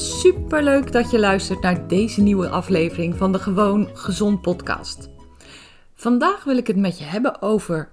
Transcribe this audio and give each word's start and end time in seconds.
Hi, 0.00 0.06
superleuk 0.06 0.92
dat 0.92 1.10
je 1.10 1.18
luistert 1.18 1.60
naar 1.60 1.88
deze 1.88 2.20
nieuwe 2.20 2.48
aflevering 2.48 3.16
van 3.16 3.32
de 3.32 3.38
Gewoon 3.38 3.88
Gezond 3.92 4.40
podcast. 4.40 5.08
Vandaag 5.94 6.44
wil 6.44 6.56
ik 6.56 6.66
het 6.66 6.76
met 6.76 6.98
je 6.98 7.04
hebben 7.04 7.42
over 7.42 7.88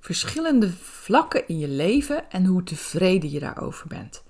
verschillende 0.00 0.70
vlakken 0.80 1.48
in 1.48 1.58
je 1.58 1.68
leven 1.68 2.30
en 2.30 2.44
hoe 2.44 2.62
tevreden 2.62 3.30
je 3.30 3.40
daarover 3.40 3.88
bent. 3.88 4.24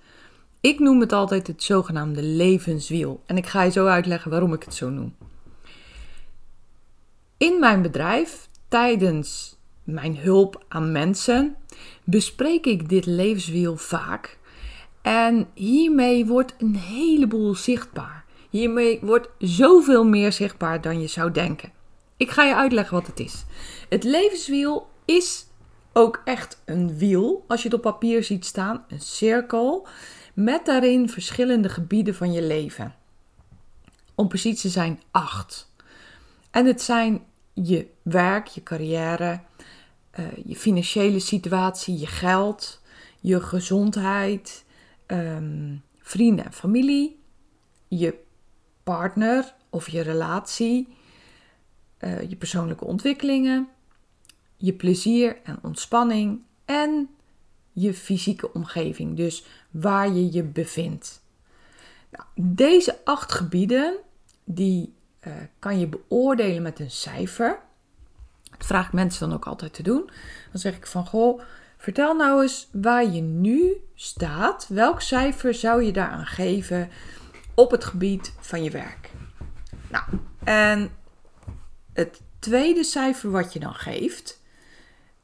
Ik 0.60 0.78
noem 0.78 1.00
het 1.00 1.12
altijd 1.12 1.46
het 1.46 1.62
zogenaamde 1.62 2.22
levenswiel 2.22 3.22
en 3.26 3.36
ik 3.36 3.46
ga 3.46 3.62
je 3.62 3.70
zo 3.70 3.86
uitleggen 3.86 4.30
waarom 4.30 4.52
ik 4.52 4.62
het 4.62 4.74
zo 4.74 4.90
noem. 4.90 5.14
In 7.36 7.60
mijn 7.60 7.82
bedrijf, 7.82 8.48
tijdens 8.68 9.56
mijn 9.84 10.16
hulp 10.16 10.64
aan 10.68 10.92
mensen, 10.92 11.56
bespreek 12.04 12.66
ik 12.66 12.88
dit 12.88 13.06
levenswiel 13.06 13.76
vaak. 13.76 14.40
En 15.02 15.48
hiermee 15.54 16.26
wordt 16.26 16.54
een 16.58 16.76
heleboel 16.76 17.54
zichtbaar. 17.54 18.24
Hiermee 18.50 18.98
wordt 19.02 19.28
zoveel 19.38 20.04
meer 20.04 20.32
zichtbaar 20.32 20.80
dan 20.80 21.00
je 21.00 21.06
zou 21.06 21.30
denken. 21.30 21.72
Ik 22.16 22.30
ga 22.30 22.42
je 22.42 22.54
uitleggen 22.54 22.94
wat 22.94 23.06
het 23.06 23.20
is. 23.20 23.44
Het 23.88 24.04
levenswiel 24.04 24.88
is 25.04 25.46
ook 25.92 26.22
echt 26.24 26.62
een 26.64 26.98
wiel. 26.98 27.44
Als 27.48 27.62
je 27.62 27.68
het 27.68 27.76
op 27.76 27.82
papier 27.82 28.24
ziet 28.24 28.44
staan, 28.44 28.84
een 28.88 29.00
cirkel. 29.00 29.86
Met 30.34 30.66
daarin 30.66 31.08
verschillende 31.08 31.68
gebieden 31.68 32.14
van 32.14 32.32
je 32.32 32.42
leven. 32.42 32.94
Om 34.14 34.28
precies 34.28 34.60
te 34.60 34.68
zijn, 34.68 35.02
acht. 35.10 35.72
En 36.50 36.66
het 36.66 36.82
zijn 36.82 37.24
je 37.54 37.86
werk, 38.02 38.46
je 38.46 38.62
carrière, 38.62 39.40
uh, 40.18 40.26
je 40.44 40.56
financiële 40.56 41.18
situatie, 41.18 41.98
je 41.98 42.06
geld, 42.06 42.80
je 43.20 43.40
gezondheid, 43.40 44.61
um, 45.12 45.82
vrienden 45.98 46.44
en 46.44 46.52
familie, 46.52 47.20
je 47.88 48.14
partner 48.82 49.54
of 49.70 49.88
je 49.88 50.00
relatie, 50.00 50.96
uh, 52.00 52.30
je 52.30 52.36
persoonlijke 52.36 52.84
ontwikkelingen, 52.84 53.68
je 54.56 54.72
plezier 54.72 55.36
en 55.42 55.58
ontspanning 55.62 56.40
en 56.64 57.08
je 57.72 57.94
fysieke 57.94 58.52
omgeving, 58.52 59.16
dus 59.16 59.44
waar 59.70 60.12
je 60.12 60.32
je 60.32 60.42
bevindt. 60.42 61.22
Nou, 62.10 62.24
deze 62.34 63.04
acht 63.04 63.32
gebieden 63.32 63.96
die 64.44 64.94
uh, 65.26 65.32
kan 65.58 65.78
je 65.78 65.88
beoordelen 65.88 66.62
met 66.62 66.80
een 66.80 66.90
cijfer. 66.90 67.60
Dat 68.50 68.66
vraag 68.66 68.86
ik 68.86 68.92
mensen 68.92 69.28
dan 69.28 69.36
ook 69.36 69.46
altijd 69.46 69.74
te 69.74 69.82
doen. 69.82 70.10
Dan 70.50 70.60
zeg 70.60 70.76
ik 70.76 70.86
van, 70.86 71.06
goh, 71.06 71.40
vertel 71.82 72.14
nou 72.14 72.42
eens 72.42 72.68
waar 72.72 73.04
je 73.04 73.20
nu 73.20 73.76
staat. 73.94 74.66
Welk 74.68 75.00
cijfer 75.00 75.54
zou 75.54 75.82
je 75.82 75.92
daaraan 75.92 76.26
geven 76.26 76.90
op 77.54 77.70
het 77.70 77.84
gebied 77.84 78.34
van 78.40 78.64
je 78.64 78.70
werk? 78.70 79.10
Nou, 79.90 80.04
en 80.44 80.90
het 81.92 82.20
tweede 82.38 82.84
cijfer 82.84 83.30
wat 83.30 83.52
je 83.52 83.58
dan 83.58 83.74
geeft, 83.74 84.40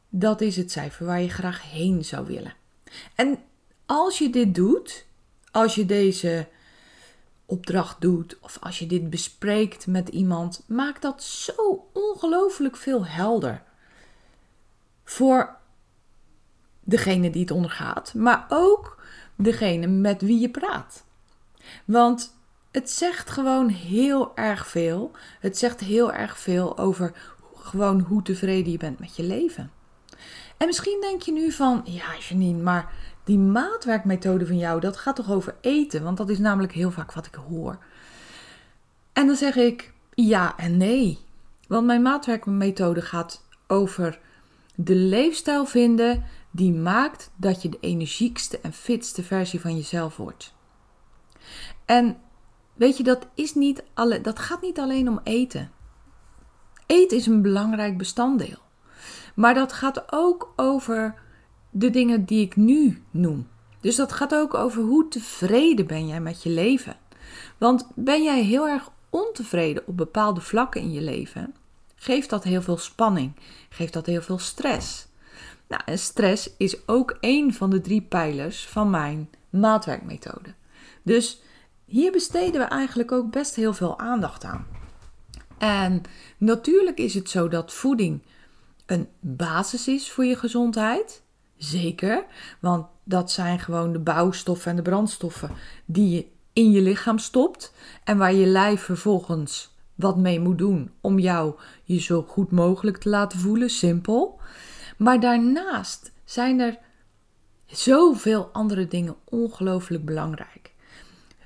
dat 0.08 0.40
is 0.40 0.56
het 0.56 0.70
cijfer 0.70 1.06
waar 1.06 1.20
je 1.20 1.30
graag 1.30 1.70
heen 1.70 2.04
zou 2.04 2.26
willen. 2.26 2.54
En 3.14 3.38
als 3.86 4.18
je 4.18 4.30
dit 4.30 4.54
doet, 4.54 5.06
als 5.50 5.74
je 5.74 5.86
deze 5.86 6.46
opdracht 7.46 8.00
doet 8.00 8.38
of 8.40 8.58
als 8.60 8.78
je 8.78 8.86
dit 8.86 9.10
bespreekt 9.10 9.86
met 9.86 10.08
iemand, 10.08 10.62
maakt 10.66 11.02
dat 11.02 11.22
zo 11.22 11.88
ongelooflijk 11.92 12.76
veel 12.76 13.06
helder. 13.06 13.62
Voor 15.04 15.57
degene 16.88 17.30
die 17.30 17.40
het 17.40 17.50
ondergaat, 17.50 18.14
maar 18.14 18.46
ook 18.48 18.98
degene 19.36 19.86
met 19.86 20.22
wie 20.22 20.40
je 20.40 20.50
praat. 20.50 21.04
Want 21.84 22.36
het 22.70 22.90
zegt 22.90 23.30
gewoon 23.30 23.68
heel 23.68 24.36
erg 24.36 24.66
veel. 24.66 25.10
Het 25.40 25.58
zegt 25.58 25.80
heel 25.80 26.12
erg 26.12 26.38
veel 26.38 26.78
over 26.78 27.12
gewoon 27.54 28.00
hoe 28.00 28.22
tevreden 28.22 28.72
je 28.72 28.78
bent 28.78 28.98
met 28.98 29.16
je 29.16 29.22
leven. 29.22 29.70
En 30.56 30.66
misschien 30.66 31.00
denk 31.00 31.22
je 31.22 31.32
nu 31.32 31.52
van, 31.52 31.80
ja 31.84 32.06
Janine, 32.28 32.62
maar 32.62 32.92
die 33.24 33.38
maatwerkmethode 33.38 34.46
van 34.46 34.58
jou, 34.58 34.80
dat 34.80 34.96
gaat 34.96 35.16
toch 35.16 35.30
over 35.30 35.54
eten? 35.60 36.02
Want 36.02 36.16
dat 36.16 36.28
is 36.28 36.38
namelijk 36.38 36.72
heel 36.72 36.90
vaak 36.90 37.12
wat 37.12 37.26
ik 37.26 37.34
hoor. 37.34 37.78
En 39.12 39.26
dan 39.26 39.36
zeg 39.36 39.56
ik 39.56 39.92
ja 40.14 40.56
en 40.56 40.76
nee. 40.76 41.18
Want 41.66 41.86
mijn 41.86 42.02
maatwerkmethode 42.02 43.02
gaat 43.02 43.44
over 43.66 44.18
de 44.74 44.94
leefstijl 44.94 45.66
vinden 45.66 46.24
die 46.58 46.72
maakt 46.72 47.30
dat 47.36 47.62
je 47.62 47.68
de 47.68 47.78
energiekste 47.80 48.60
en 48.60 48.72
fitste 48.72 49.22
versie 49.22 49.60
van 49.60 49.76
jezelf 49.76 50.16
wordt. 50.16 50.54
En 51.84 52.16
weet 52.74 52.96
je, 52.96 53.02
dat, 53.02 53.26
is 53.34 53.54
niet 53.54 53.84
alle, 53.94 54.20
dat 54.20 54.38
gaat 54.38 54.62
niet 54.62 54.78
alleen 54.78 55.08
om 55.08 55.20
eten. 55.22 55.70
Eten 56.86 57.16
is 57.16 57.26
een 57.26 57.42
belangrijk 57.42 57.98
bestanddeel. 57.98 58.58
Maar 59.34 59.54
dat 59.54 59.72
gaat 59.72 60.12
ook 60.12 60.52
over 60.56 61.14
de 61.70 61.90
dingen 61.90 62.24
die 62.24 62.44
ik 62.44 62.56
nu 62.56 63.02
noem. 63.10 63.48
Dus 63.80 63.96
dat 63.96 64.12
gaat 64.12 64.34
ook 64.34 64.54
over 64.54 64.82
hoe 64.82 65.08
tevreden 65.08 65.86
ben 65.86 66.06
jij 66.06 66.20
met 66.20 66.42
je 66.42 66.50
leven. 66.50 66.96
Want 67.58 67.88
ben 67.94 68.22
jij 68.22 68.42
heel 68.42 68.68
erg 68.68 68.90
ontevreden 69.10 69.86
op 69.86 69.96
bepaalde 69.96 70.40
vlakken 70.40 70.80
in 70.80 70.92
je 70.92 71.00
leven, 71.00 71.54
geeft 71.96 72.30
dat 72.30 72.44
heel 72.44 72.62
veel 72.62 72.76
spanning, 72.76 73.32
geeft 73.68 73.92
dat 73.92 74.06
heel 74.06 74.22
veel 74.22 74.38
stress. 74.38 75.07
Nou, 75.68 75.82
en 75.84 75.98
stress 75.98 76.50
is 76.56 76.88
ook 76.88 77.16
een 77.20 77.54
van 77.54 77.70
de 77.70 77.80
drie 77.80 78.02
pijlers 78.02 78.66
van 78.66 78.90
mijn 78.90 79.30
maatwerkmethode. 79.50 80.54
Dus 81.02 81.40
hier 81.84 82.12
besteden 82.12 82.60
we 82.60 82.66
eigenlijk 82.66 83.12
ook 83.12 83.30
best 83.30 83.54
heel 83.54 83.74
veel 83.74 83.98
aandacht 83.98 84.44
aan. 84.44 84.66
En 85.58 86.02
natuurlijk 86.38 86.98
is 86.98 87.14
het 87.14 87.30
zo 87.30 87.48
dat 87.48 87.72
voeding 87.72 88.22
een 88.86 89.08
basis 89.20 89.88
is 89.88 90.10
voor 90.10 90.24
je 90.24 90.36
gezondheid. 90.36 91.22
Zeker, 91.56 92.24
want 92.60 92.86
dat 93.04 93.30
zijn 93.30 93.58
gewoon 93.58 93.92
de 93.92 93.98
bouwstoffen 93.98 94.70
en 94.70 94.76
de 94.76 94.82
brandstoffen 94.82 95.50
die 95.84 96.08
je 96.08 96.26
in 96.52 96.70
je 96.70 96.80
lichaam 96.80 97.18
stopt 97.18 97.72
en 98.04 98.18
waar 98.18 98.34
je 98.34 98.46
lijf 98.46 98.82
vervolgens 98.82 99.76
wat 99.94 100.16
mee 100.16 100.40
moet 100.40 100.58
doen 100.58 100.90
om 101.00 101.18
jou 101.18 101.54
je 101.84 102.00
zo 102.00 102.22
goed 102.22 102.50
mogelijk 102.50 102.96
te 102.96 103.08
laten 103.08 103.38
voelen, 103.38 103.70
simpel. 103.70 104.40
Maar 104.98 105.20
daarnaast 105.20 106.12
zijn 106.24 106.60
er 106.60 106.78
zoveel 107.66 108.50
andere 108.52 108.88
dingen 108.88 109.16
ongelooflijk 109.24 110.04
belangrijk. 110.04 110.72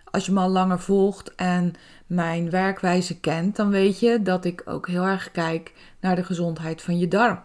Als 0.04 0.26
je 0.26 0.32
me 0.32 0.40
al 0.40 0.48
langer 0.48 0.80
volgt 0.80 1.34
en 1.34 1.72
mijn 2.06 2.50
werkwijze 2.50 3.20
kent, 3.20 3.56
dan 3.56 3.70
weet 3.70 4.00
je 4.00 4.22
dat 4.22 4.44
ik 4.44 4.62
ook 4.64 4.86
heel 4.86 5.04
erg 5.04 5.30
kijk 5.30 5.72
naar 6.00 6.16
de 6.16 6.24
gezondheid 6.24 6.82
van 6.82 6.98
je 6.98 7.08
darm. 7.08 7.42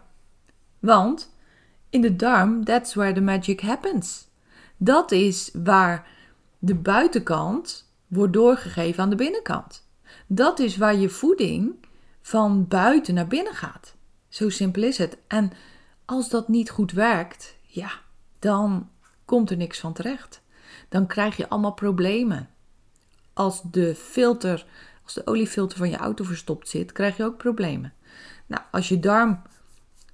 Want 0.80 1.36
in 1.89 2.01
de 2.01 2.15
darm, 2.15 2.63
that's 2.63 2.94
where 2.94 3.13
the 3.13 3.21
magic 3.21 3.62
happens. 3.62 4.27
Dat 4.77 5.12
is 5.12 5.50
waar 5.54 6.07
de 6.59 6.75
buitenkant 6.75 7.92
wordt 8.07 8.33
doorgegeven 8.33 9.04
aan 9.04 9.09
de 9.09 9.15
binnenkant. 9.15 9.88
Dat 10.27 10.59
is 10.59 10.77
waar 10.77 10.95
je 10.95 11.09
voeding 11.09 11.75
van 12.21 12.68
buiten 12.68 13.13
naar 13.13 13.27
binnen 13.27 13.54
gaat. 13.54 13.95
Zo 14.30 14.50
simpel 14.50 14.83
is 14.83 14.98
het. 14.98 15.18
En 15.27 15.51
als 16.07 16.30
dat 16.30 16.48
niet 16.48 16.69
goed 16.69 16.92
werkt, 16.92 17.56
ja, 17.62 17.92
dan 18.39 18.89
komt 19.25 19.50
er 19.50 19.57
niks 19.57 19.80
van 19.80 19.94
terecht. 19.94 20.42
dan 20.89 21.07
krijg 21.07 21.38
je 21.38 21.50
allemaal 21.50 21.74
problemen. 21.74 22.50
Als 23.33 23.62
de 23.71 23.95
filter, 23.95 24.65
als 25.04 25.13
de 25.13 25.27
oliefilter 25.27 25.77
van 25.77 25.89
je 25.89 25.98
auto 25.98 26.24
verstopt 26.24 26.69
zit, 26.69 26.92
krijg 26.92 27.18
je 27.18 27.24
ook 27.24 27.38
problemen. 27.38 27.94
Nou, 28.45 28.62
als 28.71 28.89
je 28.89 29.00
darm 29.00 29.42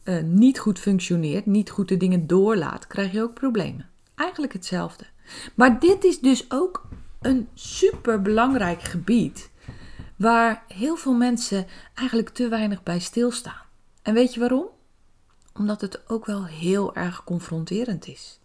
uh, 0.04 0.24
niet 0.24 0.60
goed 0.60 0.80
functioneert, 0.80 1.46
niet 1.46 1.70
goed 1.70 1.88
de 1.88 1.98
dingen 1.98 2.28
doorlaat, 2.28 2.88
krijg 2.88 3.12
je 3.12 3.22
ook 3.22 3.34
problemen. 3.34 3.90
Eigenlijk 4.16 4.54
hetzelfde. 4.54 5.06
Maar 5.56 5.80
dit 5.80 6.04
is 6.04 6.20
dus 6.20 6.52
ook 6.52 6.88
een 7.22 7.48
super 7.54 8.22
belangrijk 8.22 8.82
gebied 8.82 9.52
waar 10.16 10.64
heel 10.68 10.96
veel 10.96 11.14
mensen 11.14 11.68
eigenlijk 11.94 12.30
te 12.30 12.48
weinig 12.48 12.84
bij 12.84 13.00
stilstaan. 13.00 13.62
En 14.02 14.14
weet 14.14 14.34
je 14.34 14.40
waarom? 14.40 14.68
Omdat 15.54 15.82
het 15.82 16.10
ook 16.10 16.26
wel 16.26 16.46
heel 16.46 16.96
erg 16.96 17.24
confronterend 17.24 18.08
is. 18.08 18.40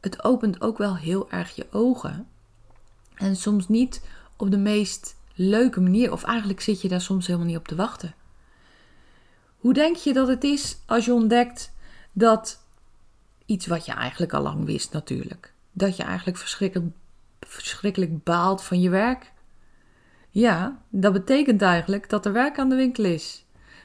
Het 0.00 0.24
opent 0.24 0.60
ook 0.60 0.78
wel 0.78 0.96
heel 0.96 1.30
erg 1.30 1.54
je 1.54 1.66
ogen. 1.70 2.28
En 3.14 3.36
soms 3.36 3.68
niet 3.68 4.02
op 4.36 4.50
de 4.50 4.58
meest 4.58 5.16
leuke 5.34 5.80
manier, 5.80 6.12
of 6.12 6.24
eigenlijk 6.24 6.60
zit 6.60 6.80
je 6.80 6.88
daar 6.88 7.00
soms 7.00 7.26
helemaal 7.26 7.46
niet 7.46 7.56
op 7.56 7.68
te 7.68 7.74
wachten. 7.74 8.14
Hoe 9.58 9.72
denk 9.72 9.96
je 9.96 10.12
dat 10.12 10.28
het 10.28 10.44
is 10.44 10.76
als 10.86 11.04
je 11.04 11.12
ontdekt 11.12 11.72
dat 12.12 12.62
iets 13.46 13.66
wat 13.66 13.86
je 13.86 13.92
eigenlijk 13.92 14.32
al 14.32 14.42
lang 14.42 14.64
wist 14.64 14.92
natuurlijk, 14.92 15.52
dat 15.72 15.96
je 15.96 16.02
eigenlijk 16.02 16.38
verschrikkelijk, 16.38 16.94
verschrikkelijk 17.40 18.24
baalt 18.24 18.62
van 18.62 18.80
je 18.80 18.90
werk? 18.90 19.32
Ja, 20.30 20.82
dat 20.88 21.12
betekent 21.12 21.62
eigenlijk 21.62 22.08
dat 22.08 22.26
er 22.26 22.32
werk 22.32 22.58
aan 22.58 22.68
de 22.68 22.74
winkel 22.74 23.04
is. 23.04 23.43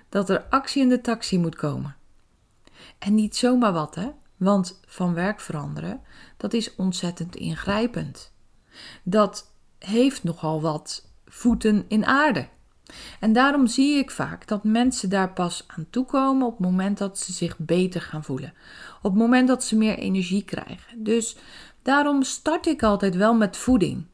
Dat 0.10 0.30
er 0.30 0.46
actie 0.50 0.82
in 0.82 0.90
de 0.90 1.02
taxi 1.02 1.40
moet 1.40 1.56
komen. 1.56 1.96
En 3.00 3.16
niet 3.16 3.36
zomaar 3.36 3.74
wat, 3.74 3.96
hè? 3.96 4.10
Want 4.38 4.80
van 4.86 5.14
werk 5.14 5.40
veranderen, 5.40 6.02
dat 6.38 6.54
is 6.54 6.76
ontzettend 6.76 7.36
ingrijpend. 7.36 8.34
Dat 9.04 9.54
heeft 9.80 10.24
nogal 10.24 10.62
wat 10.62 11.12
voeten 11.26 11.86
in 11.88 12.06
aarde. 12.06 12.48
En 13.20 13.34
daarom 13.34 13.68
zie 13.68 13.98
ik 13.98 14.12
vaak 14.12 14.48
dat 14.48 14.64
mensen 14.64 15.10
daar 15.10 15.34
pas 15.34 15.64
aan 15.68 15.88
toekomen 15.90 16.48
op 16.48 16.52
het 16.52 16.68
moment 16.68 16.98
dat 16.98 17.20
ze 17.20 17.34
zich 17.34 17.58
beter 17.58 18.02
gaan 18.02 18.24
voelen. 18.24 18.54
Op 18.98 19.12
het 19.12 19.22
moment 19.22 19.48
dat 19.48 19.64
ze 19.64 19.78
meer 19.78 19.98
energie 19.98 20.44
krijgen. 20.44 21.04
Dus 21.04 21.36
daarom 21.82 22.24
start 22.24 22.66
ik 22.66 22.84
altijd 22.84 23.16
wel 23.16 23.34
met 23.34 23.58
voeding. 23.58 24.06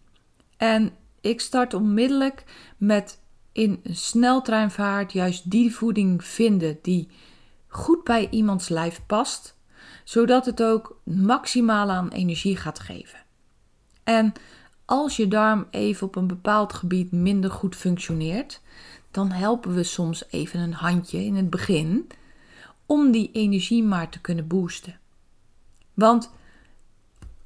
En 0.57 0.91
ik 1.21 1.41
start 1.41 1.73
onmiddellijk 1.73 2.43
met 2.77 3.19
in 3.55 3.79
een 3.83 3.95
sneltreinvaart 3.95 5.13
juist 5.13 5.51
die 5.51 5.75
voeding 5.75 6.23
vinden 6.23 6.77
die 6.81 7.09
goed 7.67 8.03
bij 8.03 8.29
iemands 8.29 8.69
lijf 8.69 9.01
past, 9.07 9.55
zodat 10.03 10.45
het 10.45 10.63
ook 10.63 11.01
maximaal 11.03 11.89
aan 11.89 12.09
energie 12.09 12.57
gaat 12.57 12.79
geven. 12.79 13.19
En 14.03 14.33
als 14.85 15.15
je 15.15 15.27
darm 15.27 15.67
even 15.71 16.07
op 16.07 16.15
een 16.15 16.27
bepaald 16.27 16.73
gebied 16.73 17.11
minder 17.11 17.51
goed 17.51 17.75
functioneert, 17.75 18.61
dan 19.11 19.31
helpen 19.31 19.75
we 19.75 19.83
soms 19.83 20.23
even 20.29 20.59
een 20.59 20.73
handje 20.73 21.23
in 21.23 21.35
het 21.35 21.49
begin 21.49 22.07
om 22.85 23.11
die 23.11 23.29
energie 23.31 23.83
maar 23.83 24.09
te 24.09 24.21
kunnen 24.21 24.47
boosten. 24.47 24.99
Want 25.93 26.31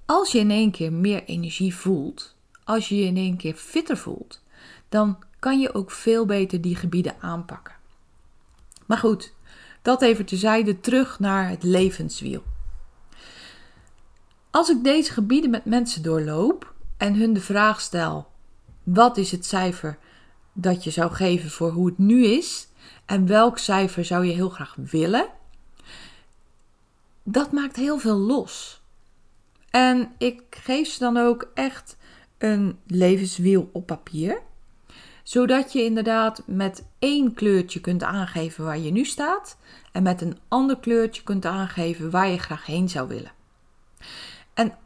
als 0.06 0.32
je 0.32 0.40
in 0.40 0.52
één 0.52 0.72
keer 0.72 0.94
meer 0.94 1.24
energie 1.24 1.76
voelt, 1.76 2.36
als 2.64 2.90
je 2.90 2.96
je 2.96 3.06
in 3.06 3.18
één 3.18 3.38
keer 3.38 3.56
fitter 3.56 3.98
voelt, 3.98 4.44
dan 4.90 5.28
kan 5.40 5.60
je 5.60 5.74
ook 5.74 5.92
veel 5.92 6.26
beter 6.26 6.62
die 6.62 6.76
gebieden 6.76 7.16
aanpakken. 7.20 7.74
Maar 8.86 8.98
goed, 8.98 9.34
dat 9.82 10.02
even 10.02 10.26
tezijde 10.26 10.80
terug 10.80 11.20
naar 11.20 11.50
het 11.50 11.64
levenswiel. 11.64 12.44
Als 14.52 14.70
ik 14.70 14.84
deze 14.84 15.12
gebieden 15.12 15.50
met 15.50 15.66
mensen 15.66 16.04
doorloop 16.04 16.74
en 16.98 17.16
hun 17.16 17.34
de 17.34 17.42
vraag 17.42 17.82
stel: 17.82 18.28
wat 18.84 19.18
is 19.18 19.32
het 19.32 19.46
cijfer 19.46 19.98
dat 20.54 20.84
je 20.84 20.90
zou 20.90 21.12
geven 21.12 21.50
voor 21.50 21.72
hoe 21.72 21.86
het 21.86 21.98
nu 21.98 22.26
is 22.26 22.68
en 23.06 23.28
welk 23.28 23.58
cijfer 23.58 24.06
zou 24.06 24.26
je 24.26 24.34
heel 24.34 24.50
graag 24.50 24.76
willen? 24.76 25.28
Dat 27.24 27.52
maakt 27.52 27.76
heel 27.76 28.00
veel 28.00 28.18
los. 28.18 28.82
En 29.70 30.12
ik 30.18 30.42
geef 30.50 30.88
ze 30.88 31.00
dan 31.00 31.18
ook 31.18 31.52
echt 31.54 31.98
een 32.38 32.80
levenswiel 32.88 33.70
op 33.74 33.86
papier. 33.86 34.42
Zodat 35.30 35.74
je 35.74 35.84
inderdaad 35.84 36.44
met 36.46 36.86
één 37.00 37.34
kleurtje 37.34 37.82
kunt 37.82 38.04
aangeven 38.04 38.66
waar 38.66 38.78
je 38.78 38.92
nu 38.92 39.06
staat. 39.06 39.58
En 39.92 40.04
met 40.04 40.22
een 40.22 40.38
ander 40.48 40.80
kleurtje 40.80 41.24
kunt 41.24 41.46
aangeven 41.46 42.10
waar 42.10 42.28
je 42.28 42.38
graag 42.38 42.66
heen 42.66 42.90
zou 42.90 43.08
willen. 43.08 43.32
En 44.54 44.78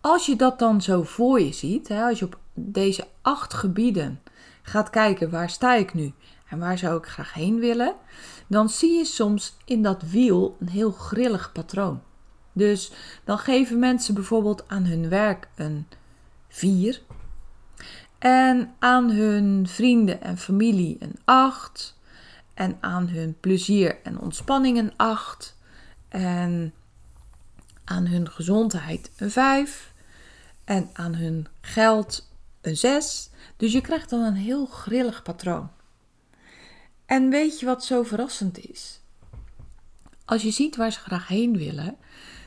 als 0.00 0.26
je 0.26 0.36
dat 0.36 0.58
dan 0.58 0.82
zo 0.82 1.02
voor 1.02 1.40
je 1.40 1.52
ziet, 1.52 1.88
hè, 1.88 2.02
als 2.02 2.18
je 2.18 2.24
op 2.24 2.38
deze 2.54 3.06
acht 3.22 3.54
gebieden 3.54 4.20
gaat 4.62 4.90
kijken 4.90 5.30
waar 5.30 5.50
sta 5.50 5.74
ik 5.74 5.94
nu 5.94 6.12
en 6.48 6.58
waar 6.58 6.78
zou 6.78 6.98
ik 6.98 7.06
graag 7.06 7.34
heen 7.34 7.58
willen, 7.58 7.94
dan 8.46 8.68
zie 8.68 8.98
je 8.98 9.04
soms 9.04 9.56
in 9.64 9.82
dat 9.82 10.02
wiel 10.02 10.56
een 10.60 10.68
heel 10.68 10.92
grillig 10.92 11.52
patroon. 11.52 12.02
Dus 12.52 12.92
dan 13.24 13.38
geven 13.38 13.78
mensen 13.78 14.14
bijvoorbeeld 14.14 14.68
aan 14.68 14.84
hun 14.84 15.08
werk 15.08 15.48
een 15.54 15.86
4. 16.48 17.02
En 18.22 18.74
aan 18.78 19.10
hun 19.10 19.68
vrienden 19.68 20.20
en 20.20 20.38
familie 20.38 20.96
een 21.00 21.18
8. 21.24 21.96
En 22.54 22.76
aan 22.80 23.08
hun 23.08 23.36
plezier 23.40 23.98
en 24.02 24.18
ontspanning 24.18 24.78
een 24.78 24.96
8. 24.96 25.56
En 26.08 26.74
aan 27.84 28.06
hun 28.06 28.30
gezondheid 28.30 29.10
een 29.16 29.30
5. 29.30 29.92
En 30.64 30.90
aan 30.92 31.14
hun 31.14 31.46
geld 31.60 32.28
een 32.60 32.76
6. 32.76 33.30
Dus 33.56 33.72
je 33.72 33.80
krijgt 33.80 34.10
dan 34.10 34.20
een 34.20 34.34
heel 34.34 34.66
grillig 34.66 35.22
patroon. 35.22 35.70
En 37.06 37.30
weet 37.30 37.60
je 37.60 37.66
wat 37.66 37.84
zo 37.84 38.02
verrassend 38.02 38.58
is? 38.58 39.00
Als 40.24 40.42
je 40.42 40.50
ziet 40.50 40.76
waar 40.76 40.92
ze 40.92 40.98
graag 40.98 41.28
heen 41.28 41.56
willen, 41.56 41.96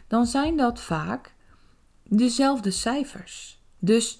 dan 0.07 0.25
zijn 0.25 0.57
dat 0.57 0.81
vaak 0.81 1.33
dezelfde 2.03 2.71
cijfers. 2.71 3.59
Dus 3.79 4.19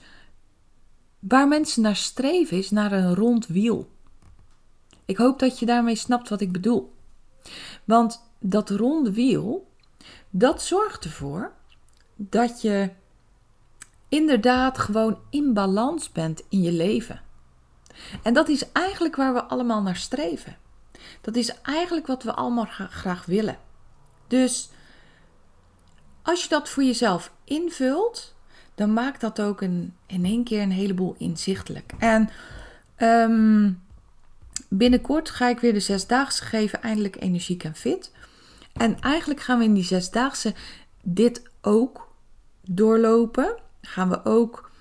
waar 1.28 1.48
mensen 1.48 1.82
naar 1.82 1.96
streven 1.96 2.58
is 2.58 2.72
naar 2.72 2.92
een 2.92 3.16
rond 3.16 3.48
wiel. 3.48 3.90
Ik 5.06 5.18
hoop 5.18 5.40
dat 5.40 5.60
je 5.60 5.66
daarmee 5.66 5.96
snapt 5.96 6.30
wat 6.30 6.42
ik 6.42 6.52
bedoel. 6.52 6.94
Want 7.84 8.30
dat 8.40 8.70
ronde 8.70 9.14
wiel, 9.14 9.72
dat 10.30 10.62
zorgt 10.62 11.04
ervoor 11.04 11.54
dat 12.16 12.62
je 12.62 12.90
inderdaad 14.10 14.78
gewoon 14.78 15.20
in 15.30 15.54
balans 15.54 16.12
bent 16.12 16.44
in 16.50 16.62
je 16.62 16.72
leven. 16.72 17.22
En 18.24 18.34
dat 18.34 18.48
is 18.50 18.72
eigenlijk 18.72 19.16
waar 19.16 19.34
we 19.34 19.44
allemaal 19.44 19.82
naar 19.82 19.96
streven. 19.96 20.58
Dat 21.22 21.36
is 21.36 21.62
eigenlijk 21.62 22.08
wat 22.08 22.24
we 22.24 22.34
allemaal 22.34 22.68
graag 22.90 23.26
willen. 23.26 23.58
Dus 24.28 24.70
als 26.22 26.44
je 26.44 26.50
dat 26.50 26.70
voor 26.70 26.84
jezelf 26.84 27.32
invult, 27.44 28.35
dan 28.76 28.94
maakt 28.94 29.22
dat 29.22 29.42
ook 29.42 29.62
een, 29.62 29.94
in 30.06 30.26
één 30.26 30.44
keer 30.44 30.62
een 30.62 30.72
heleboel 30.72 31.16
inzichtelijk. 31.18 31.92
En 31.98 32.30
ehm, 32.96 33.72
binnenkort 34.70 35.30
ga 35.30 35.50
ik 35.50 35.60
weer 35.60 35.74
de 35.74 35.80
zesdaagse 35.80 36.44
geven, 36.44 36.82
eindelijk 36.82 37.22
energiek 37.22 37.64
en 37.64 37.76
fit. 37.76 38.12
En 38.74 39.00
eigenlijk 39.00 39.40
gaan 39.42 39.58
we 39.58 39.64
in 39.64 39.74
die 39.74 39.84
zesdaagse 39.84 40.54
dit 41.02 41.42
ook 41.62 42.14
doorlopen. 42.62 43.56
Gaan 43.82 44.10
we 44.10 44.26
ook 44.26 44.72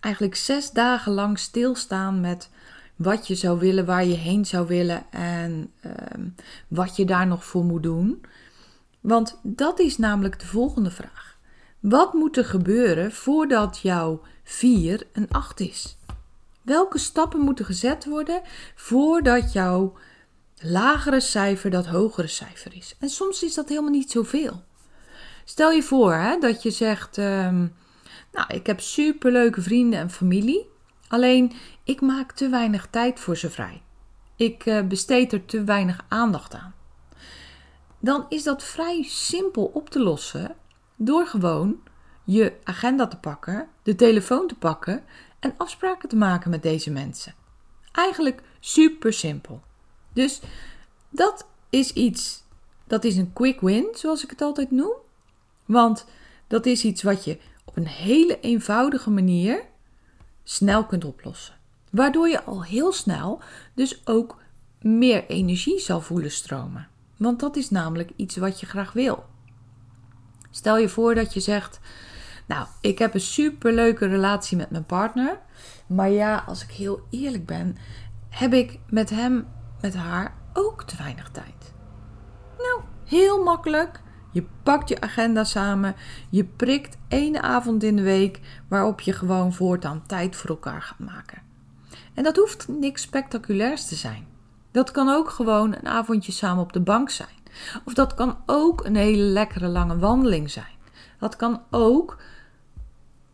eigenlijk 0.00 0.34
zes 0.34 0.70
dagen 0.70 1.12
lang 1.12 1.38
stilstaan 1.38 2.20
met 2.20 2.50
wat 2.96 3.26
je 3.26 3.34
zou 3.34 3.58
willen, 3.58 3.86
waar 3.86 4.04
je 4.04 4.14
heen 4.14 4.46
zou 4.46 4.66
willen 4.66 5.10
en 5.10 5.72
ehm, 5.80 6.28
wat 6.68 6.96
je 6.96 7.04
daar 7.04 7.26
nog 7.26 7.44
voor 7.44 7.64
moet 7.64 7.82
doen. 7.82 8.24
Want 9.00 9.38
dat 9.42 9.78
is 9.78 9.98
namelijk 9.98 10.40
de 10.40 10.46
volgende 10.46 10.90
vraag. 10.90 11.38
Wat 11.80 12.12
moet 12.12 12.36
er 12.36 12.44
gebeuren 12.44 13.12
voordat 13.12 13.78
jouw 13.78 14.22
4 14.44 15.06
een 15.12 15.30
8 15.30 15.60
is? 15.60 15.96
Welke 16.62 16.98
stappen 16.98 17.40
moeten 17.40 17.64
gezet 17.64 18.04
worden 18.04 18.42
voordat 18.74 19.52
jouw 19.52 19.96
lagere 20.56 21.20
cijfer 21.20 21.70
dat 21.70 21.86
hogere 21.86 22.26
cijfer 22.26 22.74
is? 22.74 22.96
En 22.98 23.08
soms 23.08 23.42
is 23.42 23.54
dat 23.54 23.68
helemaal 23.68 23.90
niet 23.90 24.10
zoveel. 24.10 24.62
Stel 25.44 25.70
je 25.70 25.82
voor 25.82 26.14
hè, 26.14 26.38
dat 26.38 26.62
je 26.62 26.70
zegt: 26.70 27.18
ehm, 27.18 27.66
Nou, 28.32 28.46
ik 28.48 28.66
heb 28.66 28.80
superleuke 28.80 29.62
vrienden 29.62 29.98
en 29.98 30.10
familie. 30.10 30.68
Alleen 31.08 31.52
ik 31.84 32.00
maak 32.00 32.32
te 32.32 32.48
weinig 32.48 32.86
tijd 32.90 33.20
voor 33.20 33.36
ze 33.36 33.50
vrij. 33.50 33.82
Ik 34.36 34.66
uh, 34.66 34.82
besteed 34.82 35.32
er 35.32 35.44
te 35.44 35.64
weinig 35.64 36.04
aandacht 36.08 36.54
aan. 36.54 36.74
Dan 37.98 38.26
is 38.28 38.42
dat 38.42 38.62
vrij 38.62 39.02
simpel 39.02 39.64
op 39.64 39.90
te 39.90 40.00
lossen 40.00 40.56
door 41.02 41.26
gewoon 41.26 41.80
je 42.24 42.52
agenda 42.64 43.06
te 43.06 43.16
pakken, 43.16 43.68
de 43.82 43.94
telefoon 43.94 44.48
te 44.48 44.54
pakken 44.54 45.02
en 45.38 45.54
afspraken 45.56 46.08
te 46.08 46.16
maken 46.16 46.50
met 46.50 46.62
deze 46.62 46.90
mensen. 46.90 47.34
Eigenlijk 47.92 48.42
super 48.60 49.12
simpel. 49.12 49.62
Dus 50.12 50.40
dat 51.08 51.46
is 51.70 51.92
iets, 51.92 52.42
dat 52.86 53.04
is 53.04 53.16
een 53.16 53.32
quick 53.32 53.60
win, 53.60 53.88
zoals 53.92 54.24
ik 54.24 54.30
het 54.30 54.40
altijd 54.40 54.70
noem. 54.70 54.92
Want 55.64 56.06
dat 56.46 56.66
is 56.66 56.84
iets 56.84 57.02
wat 57.02 57.24
je 57.24 57.38
op 57.64 57.76
een 57.76 57.86
hele 57.86 58.40
eenvoudige 58.40 59.10
manier 59.10 59.64
snel 60.44 60.84
kunt 60.84 61.04
oplossen. 61.04 61.54
Waardoor 61.90 62.28
je 62.28 62.42
al 62.42 62.64
heel 62.64 62.92
snel 62.92 63.40
dus 63.74 64.06
ook 64.06 64.36
meer 64.80 65.26
energie 65.26 65.78
zal 65.78 66.00
voelen 66.00 66.30
stromen. 66.30 66.88
Want 67.16 67.40
dat 67.40 67.56
is 67.56 67.70
namelijk 67.70 68.10
iets 68.16 68.36
wat 68.36 68.60
je 68.60 68.66
graag 68.66 68.92
wil. 68.92 69.29
Stel 70.50 70.78
je 70.78 70.88
voor 70.88 71.14
dat 71.14 71.34
je 71.34 71.40
zegt: 71.40 71.80
Nou, 72.46 72.66
ik 72.80 72.98
heb 72.98 73.14
een 73.14 73.20
superleuke 73.20 74.06
relatie 74.06 74.56
met 74.56 74.70
mijn 74.70 74.86
partner. 74.86 75.38
Maar 75.86 76.10
ja, 76.10 76.44
als 76.46 76.62
ik 76.62 76.70
heel 76.70 77.00
eerlijk 77.10 77.46
ben, 77.46 77.76
heb 78.28 78.52
ik 78.52 78.78
met 78.86 79.10
hem, 79.10 79.46
met 79.80 79.94
haar 79.94 80.34
ook 80.52 80.84
te 80.84 80.96
weinig 80.96 81.30
tijd. 81.30 81.72
Nou, 82.58 82.80
heel 83.04 83.42
makkelijk. 83.42 84.00
Je 84.32 84.44
pakt 84.62 84.88
je 84.88 85.00
agenda 85.00 85.44
samen. 85.44 85.94
Je 86.30 86.44
prikt 86.44 86.96
één 87.08 87.42
avond 87.42 87.82
in 87.82 87.96
de 87.96 88.02
week 88.02 88.40
waarop 88.68 89.00
je 89.00 89.12
gewoon 89.12 89.52
voortaan 89.52 90.06
tijd 90.06 90.36
voor 90.36 90.50
elkaar 90.50 90.82
gaat 90.82 90.98
maken. 90.98 91.42
En 92.14 92.22
dat 92.22 92.36
hoeft 92.36 92.68
niks 92.68 93.02
spectaculairs 93.02 93.86
te 93.86 93.94
zijn. 93.94 94.26
Dat 94.70 94.90
kan 94.90 95.08
ook 95.08 95.30
gewoon 95.30 95.74
een 95.74 95.88
avondje 95.88 96.32
samen 96.32 96.62
op 96.62 96.72
de 96.72 96.80
bank 96.80 97.10
zijn. 97.10 97.38
Of 97.84 97.94
dat 97.94 98.14
kan 98.14 98.38
ook 98.46 98.84
een 98.84 98.96
hele 98.96 99.22
lekkere 99.22 99.68
lange 99.68 99.98
wandeling 99.98 100.50
zijn. 100.50 100.78
Dat 101.18 101.36
kan 101.36 101.62
ook 101.70 102.18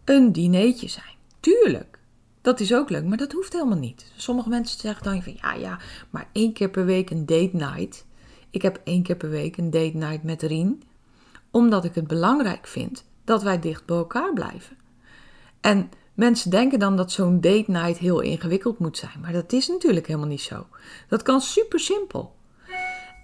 een 0.04 0.32
dineetje 0.32 0.88
zijn. 0.88 1.14
Tuurlijk, 1.40 1.98
dat 2.40 2.60
is 2.60 2.74
ook 2.74 2.90
leuk, 2.90 3.04
maar 3.04 3.16
dat 3.16 3.32
hoeft 3.32 3.52
helemaal 3.52 3.78
niet. 3.78 4.12
Sommige 4.16 4.48
mensen 4.48 4.80
zeggen 4.80 5.04
dan 5.04 5.22
van 5.22 5.36
ja, 5.42 5.52
ja, 5.52 5.78
maar 6.10 6.28
één 6.32 6.52
keer 6.52 6.70
per 6.70 6.84
week 6.84 7.10
een 7.10 7.26
date 7.26 7.50
night. 7.52 8.06
Ik 8.50 8.62
heb 8.62 8.80
één 8.84 9.02
keer 9.02 9.16
per 9.16 9.30
week 9.30 9.56
een 9.56 9.70
date 9.70 9.96
night 9.96 10.22
met 10.22 10.42
Rien, 10.42 10.82
omdat 11.50 11.84
ik 11.84 11.94
het 11.94 12.06
belangrijk 12.06 12.66
vind 12.66 13.04
dat 13.24 13.42
wij 13.42 13.58
dicht 13.60 13.84
bij 13.86 13.96
elkaar 13.96 14.32
blijven. 14.32 14.76
En 15.60 15.90
mensen 16.16 16.50
denken 16.50 16.78
dan 16.78 16.96
dat 16.96 17.12
zo'n 17.12 17.40
date 17.40 17.70
night 17.70 17.98
heel 17.98 18.20
ingewikkeld 18.20 18.78
moet 18.78 18.98
zijn, 18.98 19.20
maar 19.20 19.32
dat 19.32 19.52
is 19.52 19.68
natuurlijk 19.68 20.06
helemaal 20.06 20.28
niet 20.28 20.40
zo. 20.40 20.66
Dat 21.08 21.22
kan 21.22 21.40
super 21.40 21.80
simpel. 21.80 22.34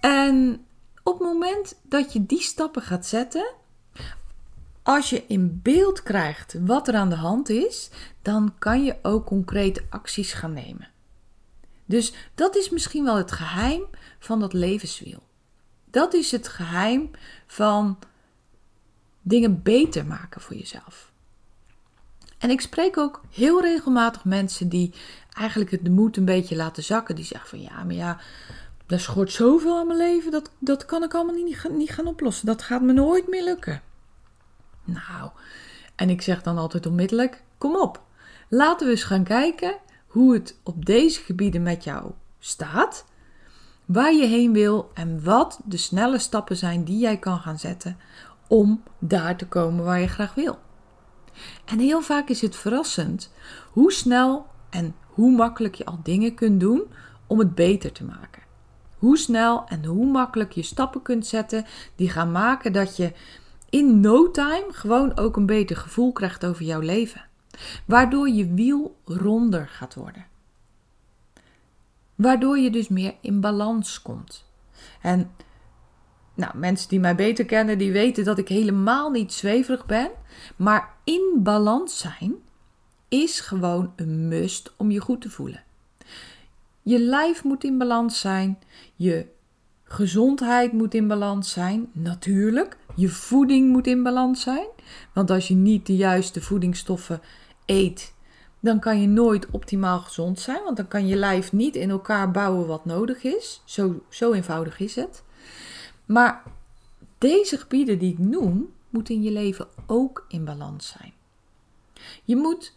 En 0.01 0.65
op 1.03 1.19
het 1.19 1.27
moment 1.27 1.79
dat 1.81 2.13
je 2.13 2.25
die 2.25 2.41
stappen 2.41 2.81
gaat 2.81 3.05
zetten, 3.05 3.53
als 4.83 5.09
je 5.09 5.23
in 5.27 5.59
beeld 5.63 6.03
krijgt 6.03 6.55
wat 6.65 6.87
er 6.87 6.95
aan 6.95 7.09
de 7.09 7.15
hand 7.15 7.49
is, 7.49 7.89
dan 8.21 8.53
kan 8.59 8.83
je 8.83 8.95
ook 9.01 9.25
concrete 9.25 9.85
acties 9.89 10.33
gaan 10.33 10.53
nemen. 10.53 10.89
Dus 11.85 12.13
dat 12.35 12.55
is 12.55 12.69
misschien 12.69 13.03
wel 13.03 13.15
het 13.15 13.31
geheim 13.31 13.83
van 14.19 14.39
dat 14.39 14.53
levenswiel. 14.53 15.23
Dat 15.85 16.13
is 16.13 16.31
het 16.31 16.47
geheim 16.47 17.11
van 17.47 17.99
dingen 19.21 19.61
beter 19.63 20.05
maken 20.05 20.41
voor 20.41 20.55
jezelf. 20.55 21.12
En 22.43 22.49
ik 22.49 22.61
spreek 22.61 22.97
ook 22.97 23.21
heel 23.31 23.61
regelmatig 23.61 24.25
mensen 24.25 24.69
die 24.69 24.93
eigenlijk 25.33 25.83
de 25.83 25.89
moed 25.89 26.17
een 26.17 26.25
beetje 26.25 26.55
laten 26.55 26.83
zakken. 26.83 27.15
Die 27.15 27.25
zeggen 27.25 27.49
van 27.49 27.61
ja, 27.61 27.83
maar 27.83 27.95
ja, 27.95 28.17
er 28.87 28.99
schort 28.99 29.31
zoveel 29.31 29.77
aan 29.77 29.87
mijn 29.87 29.99
leven, 29.99 30.31
dat, 30.31 30.51
dat 30.59 30.85
kan 30.85 31.03
ik 31.03 31.13
allemaal 31.13 31.35
niet, 31.35 31.69
niet 31.71 31.89
gaan 31.89 32.07
oplossen. 32.07 32.45
Dat 32.45 32.61
gaat 32.61 32.81
me 32.81 32.93
nooit 32.93 33.27
meer 33.27 33.43
lukken. 33.43 33.81
Nou, 34.83 35.29
en 35.95 36.09
ik 36.09 36.21
zeg 36.21 36.41
dan 36.41 36.57
altijd 36.57 36.85
onmiddellijk: 36.85 37.43
kom 37.57 37.75
op, 37.75 38.01
laten 38.49 38.85
we 38.85 38.91
eens 38.91 39.03
gaan 39.03 39.23
kijken 39.23 39.75
hoe 40.07 40.33
het 40.33 40.59
op 40.63 40.85
deze 40.85 41.21
gebieden 41.21 41.63
met 41.63 41.83
jou 41.83 42.11
staat, 42.39 43.05
waar 43.85 44.13
je 44.13 44.25
heen 44.25 44.53
wil 44.53 44.91
en 44.93 45.23
wat 45.23 45.59
de 45.65 45.77
snelle 45.77 46.19
stappen 46.19 46.57
zijn 46.57 46.83
die 46.83 46.99
jij 46.99 47.17
kan 47.17 47.39
gaan 47.39 47.59
zetten 47.59 47.97
om 48.47 48.83
daar 48.99 49.37
te 49.37 49.47
komen 49.47 49.85
waar 49.85 49.99
je 49.99 50.07
graag 50.07 50.33
wil. 50.33 50.59
En 51.65 51.79
heel 51.79 52.01
vaak 52.01 52.29
is 52.29 52.41
het 52.41 52.55
verrassend 52.55 53.31
hoe 53.71 53.91
snel 53.91 54.47
en 54.69 54.95
hoe 55.07 55.31
makkelijk 55.31 55.75
je 55.75 55.85
al 55.85 55.99
dingen 56.03 56.33
kunt 56.33 56.59
doen 56.59 56.83
om 57.27 57.39
het 57.39 57.55
beter 57.55 57.91
te 57.91 58.03
maken. 58.03 58.41
Hoe 58.97 59.17
snel 59.17 59.65
en 59.67 59.85
hoe 59.85 60.05
makkelijk 60.05 60.51
je 60.51 60.63
stappen 60.63 61.01
kunt 61.01 61.27
zetten 61.27 61.65
die 61.95 62.09
gaan 62.09 62.31
maken 62.31 62.73
dat 62.73 62.97
je 62.97 63.13
in 63.69 63.99
no 63.99 64.31
time 64.31 64.65
gewoon 64.69 65.17
ook 65.17 65.35
een 65.35 65.45
beter 65.45 65.77
gevoel 65.77 66.11
krijgt 66.11 66.45
over 66.45 66.65
jouw 66.65 66.79
leven. 66.79 67.25
Waardoor 67.85 68.29
je 68.29 68.53
wiel 68.53 68.95
ronder 69.05 69.67
gaat 69.67 69.93
worden. 69.95 70.25
Waardoor 72.15 72.57
je 72.57 72.69
dus 72.69 72.87
meer 72.87 73.13
in 73.21 73.41
balans 73.41 74.01
komt. 74.01 74.45
En 75.01 75.31
nou, 76.33 76.57
mensen 76.57 76.89
die 76.89 76.99
mij 76.99 77.15
beter 77.15 77.45
kennen, 77.45 77.77
die 77.77 77.91
weten 77.91 78.23
dat 78.23 78.37
ik 78.37 78.47
helemaal 78.47 79.09
niet 79.09 79.33
zweverig 79.33 79.85
ben. 79.85 80.09
Maar 80.55 80.93
in 81.03 81.39
balans 81.43 81.97
zijn 81.97 82.35
is 83.07 83.39
gewoon 83.39 83.93
een 83.95 84.27
must 84.27 84.73
om 84.77 84.91
je 84.91 84.99
goed 84.99 85.21
te 85.21 85.29
voelen. 85.29 85.63
Je 86.81 86.99
lijf 86.99 87.43
moet 87.43 87.63
in 87.63 87.77
balans 87.77 88.19
zijn. 88.19 88.59
Je 88.95 89.25
gezondheid 89.83 90.71
moet 90.71 90.93
in 90.93 91.07
balans 91.07 91.51
zijn. 91.51 91.89
Natuurlijk. 91.91 92.77
Je 92.95 93.09
voeding 93.09 93.69
moet 93.69 93.87
in 93.87 94.03
balans 94.03 94.41
zijn. 94.41 94.67
Want 95.13 95.31
als 95.31 95.47
je 95.47 95.55
niet 95.55 95.85
de 95.85 95.95
juiste 95.95 96.41
voedingsstoffen 96.41 97.21
eet, 97.65 98.13
dan 98.59 98.79
kan 98.79 99.01
je 99.01 99.07
nooit 99.07 99.47
optimaal 99.51 99.99
gezond 99.99 100.39
zijn. 100.39 100.63
Want 100.63 100.77
dan 100.77 100.87
kan 100.87 101.07
je 101.07 101.15
lijf 101.15 101.51
niet 101.51 101.75
in 101.75 101.89
elkaar 101.89 102.31
bouwen 102.31 102.67
wat 102.67 102.85
nodig 102.85 103.23
is. 103.23 103.61
Zo, 103.65 104.03
zo 104.09 104.33
eenvoudig 104.33 104.79
is 104.79 104.95
het. 104.95 105.23
Maar 106.05 106.43
deze 107.17 107.57
gebieden 107.57 107.99
die 107.99 108.11
ik 108.11 108.19
noem, 108.19 108.73
moeten 108.89 109.15
in 109.15 109.23
je 109.23 109.31
leven 109.31 109.67
ook 109.87 110.25
in 110.27 110.45
balans 110.45 110.95
zijn. 110.99 111.13
Je 112.23 112.35
moet 112.35 112.73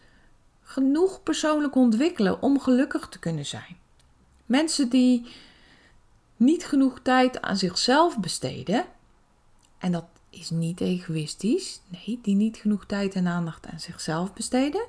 genoeg 0.61 1.23
persoonlijk 1.23 1.75
ontwikkelen 1.75 2.41
om 2.41 2.59
gelukkig 2.59 3.07
te 3.09 3.19
kunnen 3.19 3.45
zijn. 3.45 3.77
Mensen 4.45 4.89
die 4.89 5.27
niet 6.37 6.65
genoeg 6.65 6.99
tijd 6.99 7.41
aan 7.41 7.57
zichzelf 7.57 8.19
besteden, 8.19 8.85
en 9.77 9.91
dat 9.91 10.05
is 10.29 10.49
niet 10.49 10.81
egoïstisch, 10.81 11.81
nee, 11.87 12.19
die 12.21 12.35
niet 12.35 12.57
genoeg 12.57 12.85
tijd 12.85 13.15
en 13.15 13.27
aandacht 13.27 13.65
aan 13.65 13.79
zichzelf 13.79 14.33
besteden, 14.33 14.85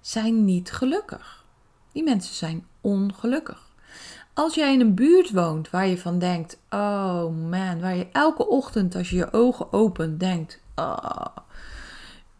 zijn 0.00 0.44
niet 0.44 0.72
gelukkig. 0.72 1.44
Die 1.92 2.02
mensen 2.02 2.34
zijn 2.34 2.66
ongelukkig. 2.80 3.71
Als 4.34 4.54
jij 4.54 4.72
in 4.72 4.80
een 4.80 4.94
buurt 4.94 5.30
woont 5.30 5.70
waar 5.70 5.86
je 5.86 5.98
van 5.98 6.18
denkt: 6.18 6.58
oh 6.70 7.24
man, 7.50 7.80
waar 7.80 7.96
je 7.96 8.06
elke 8.12 8.48
ochtend 8.48 8.94
als 8.94 9.10
je 9.10 9.16
je 9.16 9.32
ogen 9.32 9.72
opent 9.72 10.20
denkt: 10.20 10.60
oh, 10.74 11.36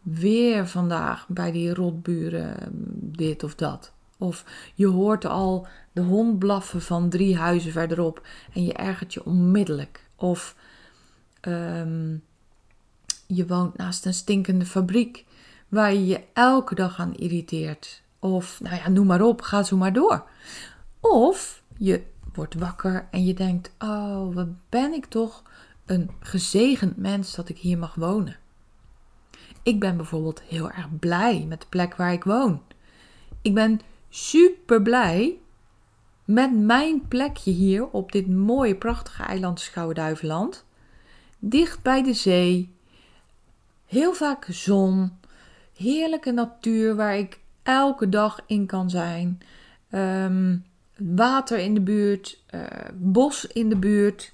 weer 0.01 0.67
vandaag 0.67 1.27
bij 1.27 1.51
die 1.51 1.73
rotburen 1.73 2.55
dit 2.93 3.43
of 3.43 3.55
dat. 3.55 3.91
Of 4.17 4.45
je 4.75 4.87
hoort 4.87 5.25
al 5.25 5.67
de 5.91 6.01
hond 6.01 6.39
blaffen 6.39 6.81
van 6.81 7.09
drie 7.09 7.37
huizen 7.37 7.71
verderop 7.71 8.27
en 8.53 8.63
je 8.63 8.73
ergert 8.73 9.13
je 9.13 9.25
onmiddellijk. 9.25 10.05
Of 10.15 10.55
um, 11.41 12.23
je 13.27 13.47
woont 13.47 13.77
naast 13.77 14.05
een 14.05 14.13
stinkende 14.13 14.65
fabriek 14.65 15.25
waar 15.67 15.93
je 15.93 16.05
je 16.05 16.21
elke 16.33 16.75
dag 16.75 16.99
aan 16.99 17.15
irriteert. 17.15 18.01
Of, 18.19 18.59
nou 18.61 18.75
ja, 18.75 18.89
noem 18.89 19.07
maar 19.07 19.21
op, 19.21 19.41
ga 19.41 19.63
zo 19.63 19.77
maar 19.77 19.93
door. 19.93 20.23
Of 20.99 21.62
je 21.83 22.03
wordt 22.33 22.53
wakker 22.53 23.07
en 23.11 23.25
je 23.25 23.33
denkt: 23.33 23.71
Oh, 23.79 24.35
wat 24.35 24.47
ben 24.69 24.93
ik 24.93 25.05
toch 25.05 25.43
een 25.85 26.11
gezegend 26.19 26.97
mens 26.97 27.35
dat 27.35 27.49
ik 27.49 27.57
hier 27.57 27.77
mag 27.77 27.95
wonen. 27.95 28.37
Ik 29.63 29.79
ben 29.79 29.97
bijvoorbeeld 29.97 30.41
heel 30.41 30.71
erg 30.71 30.99
blij 30.99 31.45
met 31.47 31.61
de 31.61 31.67
plek 31.69 31.95
waar 31.95 32.13
ik 32.13 32.23
woon. 32.23 32.61
Ik 33.41 33.53
ben 33.53 33.79
super 34.09 34.81
blij 34.81 35.37
met 36.25 36.57
mijn 36.57 37.07
plekje 37.07 37.51
hier 37.51 37.87
op 37.89 38.11
dit 38.11 38.27
mooie, 38.27 38.75
prachtige 38.75 39.23
eiland 39.23 39.59
Schouwen-Duiveland. 39.59 40.65
Dicht 41.39 41.81
bij 41.81 42.03
de 42.03 42.13
zee, 42.13 42.75
heel 43.85 44.13
vaak 44.13 44.45
zon, 44.49 45.19
heerlijke 45.77 46.31
natuur 46.31 46.95
waar 46.95 47.17
ik 47.17 47.39
elke 47.63 48.09
dag 48.09 48.39
in 48.45 48.65
kan 48.65 48.89
zijn. 48.89 49.41
Ehm, 49.89 50.55
water 50.97 51.57
in 51.57 51.73
de 51.73 51.81
buurt, 51.81 52.43
uh, 52.51 52.61
bos 52.93 53.45
in 53.45 53.69
de 53.69 53.77
buurt. 53.77 54.33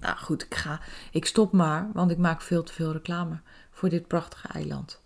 Nou 0.00 0.16
goed, 0.16 0.42
ik, 0.42 0.54
ga, 0.54 0.80
ik 1.12 1.26
stop 1.26 1.52
maar, 1.52 1.90
want 1.92 2.10
ik 2.10 2.18
maak 2.18 2.42
veel 2.42 2.62
te 2.62 2.72
veel 2.72 2.92
reclame 2.92 3.40
voor 3.70 3.88
dit 3.88 4.06
prachtige 4.06 4.48
eiland. 4.48 5.02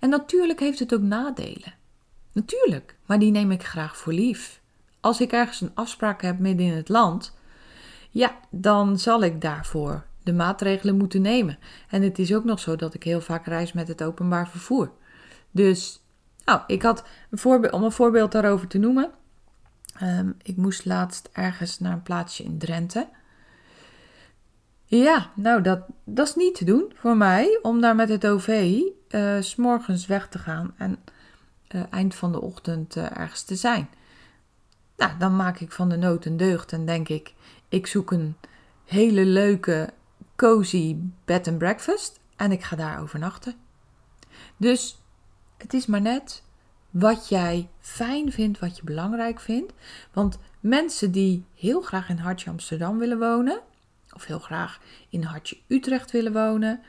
En 0.00 0.08
natuurlijk 0.08 0.60
heeft 0.60 0.78
het 0.78 0.94
ook 0.94 1.02
nadelen. 1.02 1.74
Natuurlijk, 2.32 2.96
maar 3.06 3.18
die 3.18 3.30
neem 3.30 3.50
ik 3.50 3.64
graag 3.64 3.96
voor 3.96 4.12
lief. 4.12 4.60
Als 5.00 5.20
ik 5.20 5.32
ergens 5.32 5.60
een 5.60 5.74
afspraak 5.74 6.22
heb 6.22 6.38
midden 6.38 6.66
in 6.66 6.76
het 6.76 6.88
land, 6.88 7.36
ja, 8.10 8.38
dan 8.50 8.98
zal 8.98 9.22
ik 9.22 9.40
daarvoor 9.40 10.04
de 10.22 10.32
maatregelen 10.32 10.96
moeten 10.96 11.22
nemen. 11.22 11.58
En 11.88 12.02
het 12.02 12.18
is 12.18 12.34
ook 12.34 12.44
nog 12.44 12.60
zo 12.60 12.76
dat 12.76 12.94
ik 12.94 13.02
heel 13.02 13.20
vaak 13.20 13.46
reis 13.46 13.72
met 13.72 13.88
het 13.88 14.02
openbaar 14.02 14.48
vervoer. 14.48 14.92
Dus, 15.50 16.02
nou, 16.44 16.60
ik 16.66 16.82
had 16.82 17.04
een 17.30 17.38
voorbeeld, 17.38 17.72
om 17.72 17.82
een 17.82 17.92
voorbeeld 17.92 18.32
daarover 18.32 18.68
te 18.68 18.78
noemen. 18.78 19.10
Um, 20.02 20.36
ik 20.42 20.56
moest 20.56 20.84
laatst 20.84 21.28
ergens 21.32 21.78
naar 21.78 21.92
een 21.92 22.02
plaatsje 22.02 22.44
in 22.44 22.58
Drenthe. 22.58 23.08
Ja, 24.84 25.30
nou 25.34 25.62
dat, 25.62 25.80
dat 26.04 26.28
is 26.28 26.34
niet 26.34 26.54
te 26.54 26.64
doen 26.64 26.92
voor 26.94 27.16
mij 27.16 27.58
om 27.62 27.80
daar 27.80 27.94
met 27.94 28.08
het 28.08 28.26
OV 28.26 28.80
uh, 29.08 29.40
s 29.40 29.56
morgens 29.56 30.06
weg 30.06 30.28
te 30.28 30.38
gaan 30.38 30.74
en 30.76 30.98
uh, 31.68 31.82
eind 31.90 32.14
van 32.14 32.32
de 32.32 32.40
ochtend 32.40 32.96
uh, 32.96 33.18
ergens 33.18 33.42
te 33.42 33.56
zijn. 33.56 33.88
Nou, 34.96 35.18
dan 35.18 35.36
maak 35.36 35.60
ik 35.60 35.72
van 35.72 35.88
de 35.88 35.96
nood 35.96 36.24
een 36.24 36.36
deugd 36.36 36.72
en 36.72 36.86
denk 36.86 37.08
ik, 37.08 37.34
ik 37.68 37.86
zoek 37.86 38.10
een 38.10 38.36
hele 38.84 39.24
leuke, 39.24 39.90
cozy 40.36 40.96
bed 41.24 41.48
and 41.48 41.58
breakfast 41.58 42.20
en 42.36 42.52
ik 42.52 42.62
ga 42.62 42.76
daar 42.76 43.00
overnachten. 43.00 43.54
Dus 44.56 45.02
het 45.56 45.74
is 45.74 45.86
maar 45.86 46.00
net 46.00 46.42
wat 46.98 47.28
jij 47.28 47.68
fijn 47.80 48.32
vindt, 48.32 48.58
wat 48.58 48.76
je 48.76 48.84
belangrijk 48.84 49.40
vindt. 49.40 49.72
Want 50.12 50.38
mensen 50.60 51.10
die 51.12 51.44
heel 51.54 51.80
graag 51.80 52.08
in 52.08 52.18
Hartje 52.18 52.50
Amsterdam 52.50 52.98
willen 52.98 53.18
wonen, 53.18 53.60
of 54.14 54.24
heel 54.24 54.38
graag 54.38 54.80
in 55.08 55.22
Hartje 55.22 55.56
Utrecht 55.66 56.10
willen 56.10 56.32
wonen, 56.32 56.80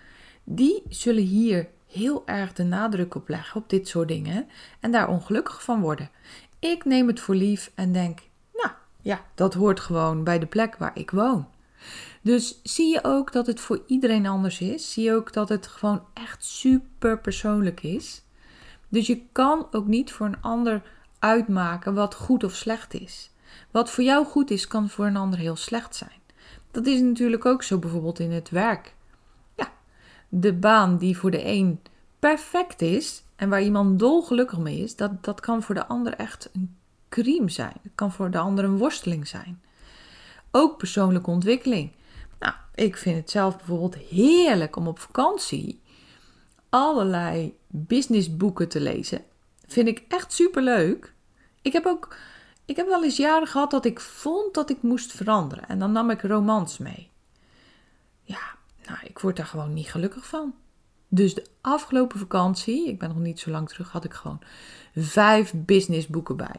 die 0.44 0.84
zullen 0.89 1.24
hier 1.24 1.68
heel 1.88 2.24
erg 2.25 2.54
de 2.54 2.63
nadruk 2.63 3.16
op 3.16 3.30
leggen 3.30 3.62
op 3.62 3.70
dit 3.70 3.88
soort 3.88 4.08
dingen 4.08 4.48
en 4.80 4.92
daar 4.92 5.10
ongelukkig 5.10 5.63
van 5.63 5.82
worden. 5.82 6.10
Ik 6.60 6.86
neem 6.86 7.08
het 7.08 7.20
voor 7.20 7.36
lief 7.36 7.72
en 7.75 7.92
denk, 7.92 8.20
nou 8.54 8.72
ja, 9.01 9.25
dat 9.36 9.54
hoort 9.54 9.80
gewoon 9.80 10.24
bij 10.24 10.39
de 10.39 10.46
plek 10.46 10.75
waar 10.78 10.92
ik 10.94 11.12
woon. 11.12 11.48
Dus 12.22 12.60
zie 12.63 12.94
je 12.94 13.04
ook 13.04 13.32
dat 13.32 13.48
het 13.48 13.60
voor 13.60 13.84
iedereen 13.88 14.25
anders 14.25 14.60
is. 14.60 14.94
Zie 14.94 15.04
je 15.04 15.13
ook 15.13 15.34
dat 15.34 15.50
het 15.50 15.68
gewoon 15.68 16.04
echt 16.13 16.44
super 16.44 17.20
persoonlijk 17.20 17.82
is. 17.82 18.24
Dus 18.89 19.08
je 19.08 19.22
kan 19.31 19.67
ook 19.72 19.88
niet 19.88 20.12
voor 20.12 20.25
een 20.25 20.41
ander 20.41 20.81
uitmaken 21.19 21.93
wat 21.93 22.15
goed 22.15 22.43
of 22.43 22.55
slecht 22.55 22.93
is. 22.93 23.31
Wat 23.72 23.89
voor 23.89 24.03
jou 24.03 24.25
goed 24.25 24.51
is, 24.51 24.67
kan 24.67 24.89
voor 24.89 25.05
een 25.05 25.17
ander 25.17 25.39
heel 25.39 25.55
slecht 25.55 25.96
zijn. 25.96 26.19
Dat 26.72 26.86
is 26.86 27.01
natuurlijk 27.01 27.46
ook 27.46 27.63
zo 27.63 27.77
bijvoorbeeld 27.77 28.19
in 28.19 28.31
het 28.31 28.50
werk. 28.50 28.96
Ja, 29.55 29.72
de 30.29 30.53
baan 30.53 30.98
die 30.98 31.17
voor 31.17 31.31
de 31.31 31.46
een 31.46 31.79
perfect 32.19 32.81
is 32.81 33.24
en 33.36 33.50
waar 33.50 33.62
iemand 33.62 34.00
dolgelukkig 34.00 34.60
mee 34.60 34.79
is, 34.79 34.96
dat, 34.96 35.24
dat 35.24 35.39
kan 35.39 35.63
voor 35.63 35.75
de 35.75 35.86
ander 35.86 36.13
echt 36.13 36.50
een 36.53 36.75
crime 37.10 37.50
zijn. 37.50 37.74
Het 37.84 37.91
kan 37.96 38.12
voor 38.12 38.31
de 38.31 38.38
ander 38.38 38.63
een 38.63 38.77
worsteling 38.77 39.27
zijn. 39.27 39.62
Ook 40.51 40.77
persoonlijke 40.77 41.29
ontwikkeling. 41.29 41.91
Nou, 42.39 42.53
ik 42.75 42.98
vind 42.98 43.17
het 43.17 43.29
zelf 43.29 43.58
bijvoorbeeld 43.58 43.96
heerlijk 43.96 44.75
om 44.75 44.88
op 44.88 45.00
vakantie 45.00 45.81
allerlei 46.70 47.58
businessboeken 47.68 48.70
te 48.70 48.80
lezen. 48.80 49.24
Vind 49.68 49.88
ik 49.88 50.06
echt 50.08 50.34
super 50.34 50.62
leuk. 50.62 51.14
Ik 51.62 51.74
heb 51.74 51.86
ook, 51.86 52.16
ik 52.66 52.76
heb 52.76 52.88
wel 52.88 53.04
eens 53.04 53.18
jaren 53.18 53.48
gehad 53.48 53.72
dat 53.72 53.86
ik 53.86 54.00
vond 54.00 54.54
dat 54.54 54.70
ik 54.70 54.82
moest 54.82 55.12
veranderen. 55.12 55.68
En 55.68 55.80
dan 55.80 55.92
nam 55.92 56.10
ik 56.10 56.22
romans 56.22 56.78
mee. 56.78 57.10
Ja, 58.24 58.56
nou, 58.86 59.00
ik 59.04 59.20
word 59.20 59.36
daar 59.36 59.46
gewoon 59.46 59.74
niet 59.74 59.92
gelukkig 59.92 60.28
van. 60.28 60.54
Dus 61.08 61.34
de 61.34 61.46
afgelopen 61.62 62.20
vakantie, 62.20 62.88
ik 62.88 63.00
ben 63.00 63.10
nog 63.10 63.18
niet 63.18 63.40
zo 63.40 63.52
lang 63.52 63.70
terug, 63.70 63.92
had 63.92 64.04
ik 64.04 64.14
gewoon 64.14 64.42
vijf 64.96 65.54
businessboeken 65.56 66.38
bij. 66.38 66.56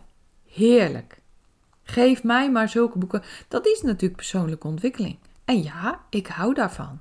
Heerlijk. 0.47 1.21
Geef 1.83 2.23
mij 2.23 2.51
maar 2.51 2.69
zulke 2.69 2.99
boeken. 2.99 3.23
Dat 3.49 3.67
is 3.67 3.83
natuurlijk 3.83 4.17
persoonlijke 4.17 4.67
ontwikkeling. 4.67 5.19
En 5.45 5.63
ja, 5.63 6.05
ik 6.11 6.27
hou 6.27 6.55
daarvan. 6.55 7.01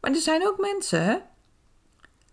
Maar 0.00 0.10
er 0.10 0.16
zijn 0.16 0.46
ook 0.46 0.58
mensen 0.58 1.22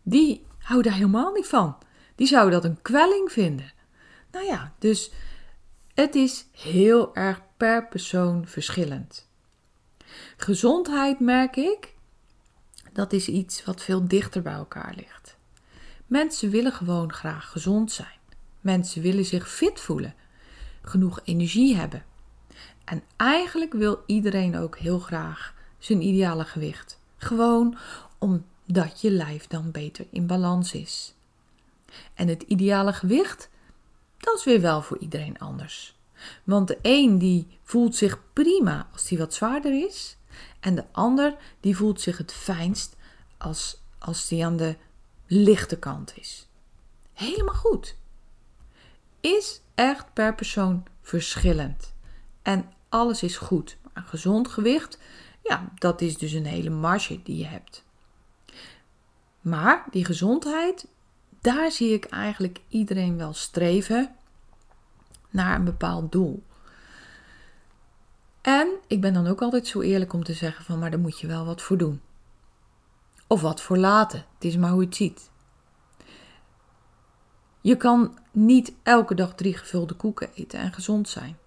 die 0.09 0.45
houden 0.59 0.91
daar 0.91 0.99
helemaal 0.99 1.31
niet 1.31 1.47
van. 1.47 1.77
Die 2.15 2.27
zouden 2.27 2.61
dat 2.61 2.71
een 2.71 2.81
kwelling 2.81 3.31
vinden. 3.31 3.73
Nou 4.31 4.45
ja, 4.45 4.73
dus 4.79 5.11
het 5.93 6.15
is 6.15 6.45
heel 6.51 7.15
erg 7.15 7.41
per 7.57 7.87
persoon 7.87 8.47
verschillend. 8.47 9.27
Gezondheid 10.37 11.19
merk 11.19 11.55
ik, 11.55 11.93
dat 12.93 13.13
is 13.13 13.27
iets 13.27 13.65
wat 13.65 13.81
veel 13.81 14.07
dichter 14.07 14.41
bij 14.41 14.53
elkaar 14.53 14.93
ligt. 14.95 15.37
Mensen 16.05 16.49
willen 16.49 16.73
gewoon 16.73 17.13
graag 17.13 17.49
gezond 17.49 17.91
zijn. 17.91 18.17
Mensen 18.61 19.01
willen 19.01 19.25
zich 19.25 19.49
fit 19.49 19.79
voelen, 19.79 20.15
genoeg 20.81 21.19
energie 21.23 21.75
hebben. 21.75 22.05
En 22.85 23.03
eigenlijk 23.15 23.73
wil 23.73 24.03
iedereen 24.05 24.57
ook 24.57 24.77
heel 24.77 24.99
graag 24.99 25.53
zijn 25.77 26.01
ideale 26.01 26.45
gewicht. 26.45 26.99
Gewoon 27.17 27.77
omdat 28.69 29.01
je 29.01 29.11
lijf 29.11 29.47
dan 29.47 29.71
beter 29.71 30.07
in 30.11 30.27
balans 30.27 30.73
is. 30.73 31.13
En 32.13 32.27
het 32.27 32.41
ideale 32.41 32.93
gewicht, 32.93 33.49
dat 34.17 34.37
is 34.37 34.43
weer 34.43 34.61
wel 34.61 34.81
voor 34.81 34.97
iedereen 34.97 35.39
anders. 35.39 35.97
Want 36.43 36.67
de 36.67 36.77
een 36.81 37.17
die 37.17 37.47
voelt 37.63 37.95
zich 37.95 38.19
prima 38.33 38.89
als 38.91 39.03
die 39.03 39.17
wat 39.17 39.33
zwaarder 39.33 39.85
is. 39.87 40.17
En 40.59 40.75
de 40.75 40.85
ander 40.91 41.35
die 41.59 41.75
voelt 41.75 42.01
zich 42.01 42.17
het 42.17 42.33
fijnst 42.33 42.95
als, 43.37 43.81
als 43.99 44.27
die 44.27 44.45
aan 44.45 44.57
de 44.57 44.75
lichte 45.27 45.79
kant 45.79 46.17
is. 46.17 46.47
Helemaal 47.13 47.55
goed. 47.55 47.95
Is 49.19 49.61
echt 49.75 50.13
per 50.13 50.35
persoon 50.35 50.85
verschillend. 51.01 51.93
En 52.41 52.71
alles 52.89 53.23
is 53.23 53.37
goed. 53.37 53.77
Maar 53.81 54.03
een 54.03 54.09
gezond 54.09 54.47
gewicht, 54.47 54.99
ja, 55.43 55.71
dat 55.75 56.01
is 56.01 56.17
dus 56.17 56.31
een 56.31 56.45
hele 56.45 56.69
marge 56.69 57.23
die 57.23 57.37
je 57.37 57.45
hebt. 57.45 57.87
Maar 59.49 59.85
die 59.91 60.05
gezondheid, 60.05 60.87
daar 61.41 61.71
zie 61.71 61.93
ik 61.93 62.05
eigenlijk 62.05 62.59
iedereen 62.67 63.17
wel 63.17 63.33
streven 63.33 64.15
naar 65.29 65.55
een 65.55 65.63
bepaald 65.63 66.11
doel. 66.11 66.43
En 68.41 68.69
ik 68.87 69.01
ben 69.01 69.13
dan 69.13 69.27
ook 69.27 69.41
altijd 69.41 69.67
zo 69.67 69.81
eerlijk 69.81 70.13
om 70.13 70.23
te 70.23 70.33
zeggen 70.33 70.65
van, 70.65 70.79
maar 70.79 70.91
daar 70.91 70.99
moet 70.99 71.19
je 71.19 71.27
wel 71.27 71.45
wat 71.45 71.61
voor 71.61 71.77
doen. 71.77 72.01
Of 73.27 73.41
wat 73.41 73.61
voor 73.61 73.77
laten. 73.77 74.25
Het 74.33 74.43
is 74.43 74.57
maar 74.57 74.71
hoe 74.71 74.81
je 74.81 74.85
het 74.85 74.95
ziet. 74.95 75.29
Je 77.61 77.77
kan 77.77 78.17
niet 78.31 78.73
elke 78.83 79.15
dag 79.15 79.35
drie 79.35 79.57
gevulde 79.57 79.93
koeken 79.93 80.29
eten 80.33 80.59
en 80.59 80.73
gezond 80.73 81.09
zijn. 81.09 81.37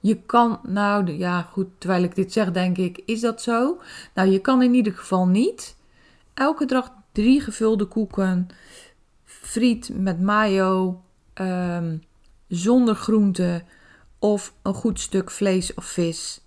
Je 0.00 0.22
kan, 0.22 0.60
nou 0.62 1.12
ja, 1.12 1.42
goed, 1.42 1.68
terwijl 1.78 2.02
ik 2.02 2.14
dit 2.14 2.32
zeg, 2.32 2.52
denk 2.52 2.76
ik, 2.76 3.02
is 3.04 3.20
dat 3.20 3.42
zo? 3.42 3.80
Nou, 4.14 4.28
je 4.28 4.40
kan 4.40 4.62
in 4.62 4.74
ieder 4.74 4.92
geval 4.92 5.26
niet 5.26 5.76
elke 6.34 6.66
dag 6.66 6.92
drie 7.12 7.40
gevulde 7.40 7.84
koeken, 7.84 8.46
friet 9.24 9.88
met 9.92 10.20
mayo, 10.20 11.04
um, 11.34 12.02
zonder 12.48 12.94
groente 12.94 13.64
of 14.18 14.54
een 14.62 14.74
goed 14.74 15.00
stuk 15.00 15.30
vlees 15.30 15.74
of 15.74 15.84
vis 15.84 16.44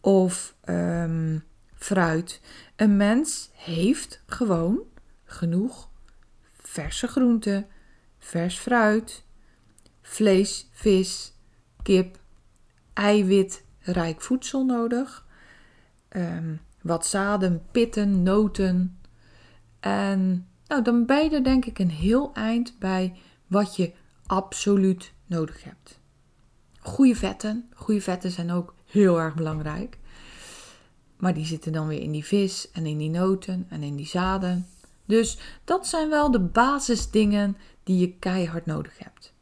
of 0.00 0.54
um, 0.68 1.44
fruit. 1.74 2.40
Een 2.76 2.96
mens 2.96 3.50
heeft 3.52 4.22
gewoon 4.26 4.80
genoeg 5.24 5.88
verse 6.52 7.06
groenten, 7.06 7.66
vers 8.18 8.58
fruit, 8.58 9.24
vlees, 10.02 10.68
vis, 10.72 11.32
kip, 11.82 12.18
eiwitrijk 12.92 14.20
voedsel 14.20 14.64
nodig. 14.64 15.26
Um, 16.16 16.60
wat 16.82 17.06
zaden, 17.06 17.62
pitten, 17.70 18.22
noten. 18.22 18.98
En 19.84 20.48
nou, 20.66 20.82
dan 20.82 21.06
ben 21.06 21.30
je 21.30 21.40
denk 21.40 21.64
ik 21.64 21.78
een 21.78 21.90
heel 21.90 22.30
eind 22.34 22.78
bij 22.78 23.16
wat 23.46 23.76
je 23.76 23.92
absoluut 24.26 25.12
nodig 25.26 25.64
hebt. 25.64 25.98
Goede 26.80 27.14
vetten. 27.14 27.68
Goede 27.74 28.00
vetten 28.00 28.30
zijn 28.30 28.50
ook 28.50 28.74
heel 28.84 29.20
erg 29.20 29.34
belangrijk. 29.34 29.98
Maar 31.16 31.34
die 31.34 31.46
zitten 31.46 31.72
dan 31.72 31.86
weer 31.86 32.00
in 32.00 32.10
die 32.10 32.24
vis 32.24 32.70
en 32.70 32.86
in 32.86 32.98
die 32.98 33.10
noten 33.10 33.66
en 33.68 33.82
in 33.82 33.96
die 33.96 34.06
zaden. 34.06 34.66
Dus 35.04 35.38
dat 35.64 35.86
zijn 35.86 36.08
wel 36.08 36.30
de 36.30 36.40
basisdingen 36.40 37.56
die 37.82 37.98
je 37.98 38.12
keihard 38.18 38.66
nodig 38.66 38.98
hebt. 38.98 39.32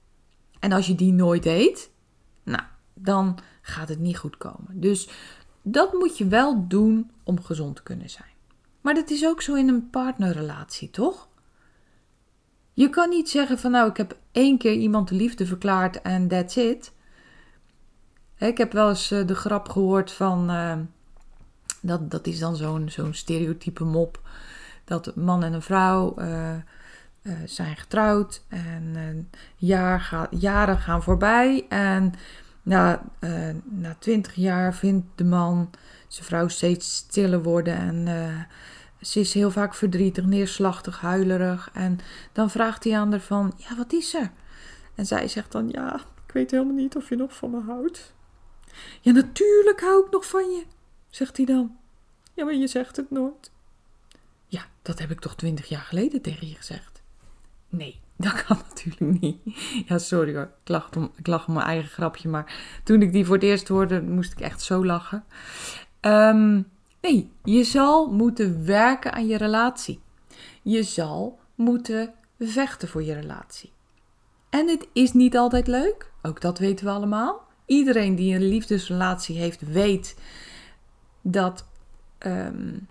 En 0.59 0.73
als 0.73 0.87
je 0.87 0.95
die 0.95 1.13
nooit 1.13 1.47
eet, 1.47 1.91
nou, 2.43 2.63
dan 2.95 3.39
gaat 3.61 3.89
het 3.89 3.99
niet 3.99 4.19
goed 4.19 4.37
komen. 4.37 4.81
Dus 4.81 5.09
dat 5.63 5.93
moet 5.93 6.19
je 6.19 6.27
wel 6.27 6.69
doen 6.69 7.11
om 7.23 7.43
gezond 7.43 7.77
te 7.77 7.83
kunnen 7.83 8.11
zijn. 8.11 8.32
Maar 8.83 8.95
dat 8.95 9.11
is 9.11 9.27
ook 9.27 9.43
zo 9.43 9.55
in 9.55 9.69
een 9.69 9.91
partnerrelatie, 9.91 10.91
toch? 10.91 11.29
Je 12.73 12.91
kan 12.91 13.09
niet 13.09 13.31
zeggen 13.31 13.59
van 13.59 13.71
nou, 13.71 13.91
ik 13.91 13.97
heb 13.97 14.17
één 14.33 14.59
keer 14.59 14.73
iemand 14.73 15.09
de 15.09 15.15
liefde 15.15 15.47
verklaard 15.47 16.03
en 16.03 16.29
that's 16.29 16.57
it. 16.57 16.93
Ik 18.39 18.59
heb 18.59 18.73
wel 18.73 18.89
eens 18.89 19.11
eh, 19.11 19.27
de 19.27 19.35
grap 19.35 19.69
gehoord 19.69 20.13
van, 20.13 20.51
uh, 20.51 20.75
dat, 21.81 22.11
dat 22.11 22.27
is 22.27 22.39
dan 22.39 22.57
zo'n 22.57 22.89
zo'n 22.89 23.15
stereotype 23.15 23.85
mop, 23.85 24.21
dat 24.85 25.07
een 25.07 25.25
man 25.25 25.43
en 25.43 25.53
een 25.53 25.63
vrouw 25.63 26.15
uh, 26.19 26.57
zijn 27.45 27.77
getrouwd 27.77 28.43
en 28.49 29.31
jaar 29.57 30.27
jaren 30.31 30.79
gaan 30.79 31.03
voorbij 31.03 31.67
en 31.69 32.13
na, 32.63 33.03
na 33.65 33.97
twintig 33.99 34.35
jaar 34.35 34.75
vindt 34.75 35.07
de 35.15 35.25
man 35.25 35.71
zijn 36.09 36.27
vrouw 36.27 36.49
steeds 36.49 36.95
stiller 36.95 37.43
worden 37.43 37.77
en 37.77 38.07
ze 39.01 39.21
is 39.21 39.35
heel 39.35 39.51
vaak 39.51 39.75
verdrietig, 39.75 40.25
neerslachtig, 40.25 41.01
huilerig. 41.01 41.71
En 41.73 41.99
dan 42.33 42.51
vraagt 42.51 42.85
hij 42.85 42.99
aan 42.99 43.11
haar 43.11 43.21
van, 43.21 43.53
ja, 43.57 43.77
wat 43.77 43.93
is 43.93 44.15
er? 44.15 44.33
En 44.95 45.07
zij 45.07 45.29
zegt 45.29 45.53
dan, 45.53 45.69
ja, 45.69 45.95
ik 46.27 46.33
weet 46.33 46.51
helemaal 46.51 46.75
niet 46.75 46.97
of 46.97 47.09
je 47.09 47.17
nog 47.17 47.37
van 47.37 47.51
me 47.51 47.61
houdt. 47.61 48.15
Ja, 49.01 49.13
natuurlijk 49.13 49.81
hou 49.81 50.05
ik 50.07 50.13
nog 50.13 50.27
van 50.27 50.51
je. 50.51 50.65
zegt 51.11 51.37
hij 51.37 51.47
dan. 51.47 51.77
Ja, 52.35 52.45
maar 52.45 52.55
je 52.55 52.67
zegt 52.67 52.97
het 52.97 53.11
nooit. 53.11 53.51
Ja, 54.47 54.67
dat 54.83 54.99
heb 54.99 55.11
ik 55.11 55.21
toch 55.21 55.37
twintig 55.37 55.69
jaar 55.69 55.83
geleden 55.83 56.23
tegen 56.23 56.49
je 56.49 56.55
gezegd? 56.55 57.03
Nee, 57.69 58.01
dat 58.17 58.45
kan 58.45 58.59
natuurlijk 58.69 59.21
niet. 59.21 59.39
Ja, 59.87 59.99
sorry 59.99 60.35
hoor, 60.35 60.51
ik 60.63 60.69
lach, 60.69 60.91
om, 60.97 61.13
ik 61.17 61.27
lach 61.27 61.47
om 61.47 61.55
mijn 61.55 61.67
eigen 61.67 61.91
grapje, 61.91 62.29
maar 62.29 62.55
toen 62.85 63.03
ik 63.03 63.13
die 63.13 63.25
voor 63.25 63.35
het 63.35 63.45
eerst 63.45 63.69
hoorde, 63.69 64.03
moest 64.03 64.33
ik 64.33 64.41
echt 64.41 64.63
zo 64.63 64.85
lachen. 64.85 65.25
Um, 66.01 66.69
nee, 67.01 67.31
je 67.45 67.65
zal 67.65 68.13
moeten 68.13 68.67
werken 68.67 69.13
aan 69.13 69.27
je 69.27 69.37
relatie. 69.37 70.01
Je 70.63 70.83
zal 70.83 71.39
moeten 71.55 72.15
vechten 72.39 72.89
voor 72.89 73.03
je 73.03 73.15
relatie. 73.15 73.73
En 74.51 74.69
het 74.69 74.89
is 74.93 75.13
niet 75.13 75.37
altijd 75.37 75.67
leuk, 75.67 76.13
ook 76.23 76.41
dat 76.41 76.59
weten 76.59 76.87
we 76.87 76.93
allemaal. 76.93 77.47
Iedereen 77.67 78.15
die 78.15 78.35
een 78.35 78.49
liefdesrelatie 78.49 79.39
heeft, 79.39 79.61
weet 79.61 80.17
dat, 81.23 81.67
um, 82.19 82.87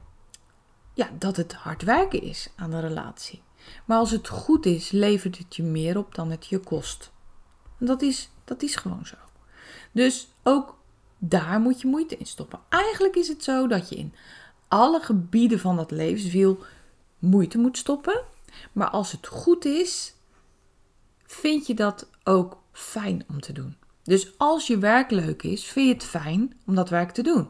ja, 0.93 1.09
dat 1.17 1.35
het 1.35 1.53
hard 1.53 1.81
werken 1.81 2.21
is 2.21 2.49
aan 2.55 2.71
de 2.71 2.79
relatie. 2.79 3.41
Maar 3.85 3.97
als 3.97 4.11
het 4.11 4.27
goed 4.27 4.65
is, 4.65 4.91
levert 4.91 5.37
het 5.37 5.55
je 5.55 5.63
meer 5.63 5.97
op 5.97 6.15
dan 6.15 6.31
het 6.31 6.47
je 6.47 6.59
kost. 6.59 7.11
dat 7.77 8.01
is, 8.01 8.29
dat 8.43 8.61
is 8.61 8.75
gewoon 8.75 9.05
zo. 9.05 9.15
Dus 9.91 10.27
ook 10.43 10.77
daar 11.17 11.59
moet 11.59 11.81
je 11.81 11.87
moeite 11.87 12.17
in 12.17 12.25
stoppen. 12.25 12.59
Eigenlijk 12.69 13.15
is 13.15 13.27
het 13.27 13.43
zo 13.43 13.67
dat 13.67 13.89
je 13.89 13.95
in 13.95 14.13
alle 14.67 14.99
gebieden 14.99 15.59
van 15.59 15.75
dat 15.75 15.91
levenswiel 15.91 16.63
moeite 17.19 17.57
moet 17.57 17.77
stoppen. 17.77 18.21
Maar 18.71 18.89
als 18.89 19.11
het 19.11 19.27
goed 19.27 19.65
is, 19.65 20.13
vind 21.25 21.67
je 21.67 21.73
dat 21.73 22.09
ook 22.23 22.57
fijn 22.71 23.23
om 23.29 23.39
te 23.39 23.53
doen. 23.53 23.77
Dus 24.03 24.37
als 24.37 24.67
je 24.67 24.77
werk 24.77 25.11
leuk 25.11 25.43
is, 25.43 25.63
vind 25.63 25.87
je 25.87 25.93
het 25.93 26.03
fijn 26.03 26.59
om 26.65 26.75
dat 26.75 26.89
werk 26.89 27.11
te 27.11 27.21
doen. 27.21 27.47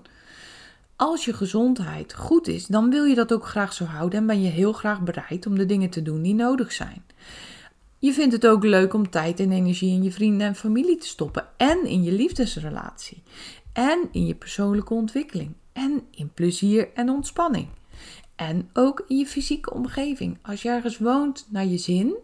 Als 1.01 1.25
je 1.25 1.33
gezondheid 1.33 2.13
goed 2.13 2.47
is, 2.47 2.65
dan 2.65 2.89
wil 2.89 3.03
je 3.03 3.15
dat 3.15 3.33
ook 3.33 3.45
graag 3.45 3.73
zo 3.73 3.83
houden 3.83 4.19
en 4.19 4.25
ben 4.25 4.41
je 4.41 4.49
heel 4.49 4.73
graag 4.73 5.01
bereid 5.01 5.45
om 5.45 5.57
de 5.57 5.65
dingen 5.65 5.89
te 5.89 6.01
doen 6.01 6.21
die 6.21 6.33
nodig 6.33 6.71
zijn. 6.71 7.03
Je 7.99 8.13
vindt 8.13 8.33
het 8.33 8.47
ook 8.47 8.63
leuk 8.63 8.93
om 8.93 9.09
tijd 9.09 9.39
en 9.39 9.51
energie 9.51 9.91
in 9.91 10.03
je 10.03 10.11
vrienden 10.11 10.47
en 10.47 10.55
familie 10.55 10.97
te 10.97 11.07
stoppen 11.07 11.47
en 11.57 11.85
in 11.85 12.03
je 12.03 12.11
liefdesrelatie 12.11 13.23
en 13.73 14.07
in 14.11 14.25
je 14.25 14.35
persoonlijke 14.35 14.93
ontwikkeling 14.93 15.53
en 15.73 16.01
in 16.11 16.31
plezier 16.33 16.89
en 16.93 17.09
ontspanning. 17.09 17.67
En 18.35 18.69
ook 18.73 19.03
in 19.07 19.17
je 19.17 19.27
fysieke 19.27 19.73
omgeving. 19.73 20.37
Als 20.41 20.61
je 20.61 20.69
ergens 20.69 20.97
woont 20.97 21.47
naar 21.49 21.65
je 21.65 21.77
zin, 21.77 22.15